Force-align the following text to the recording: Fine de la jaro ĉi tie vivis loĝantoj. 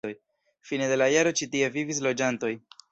Fine 0.69 0.87
de 0.93 0.97
la 1.03 1.11
jaro 1.17 1.37
ĉi 1.41 1.51
tie 1.53 1.71
vivis 1.79 2.05
loĝantoj. 2.09 2.55